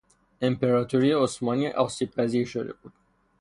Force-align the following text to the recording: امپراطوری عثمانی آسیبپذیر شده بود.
امپراطوری 0.41 1.11
عثمانی 1.11 1.67
آسیبپذیر 1.67 2.45
شده 2.47 2.73
بود. 2.73 2.93